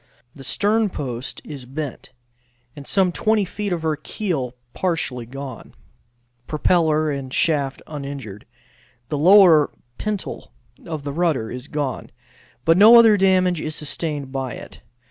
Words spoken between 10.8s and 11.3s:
of the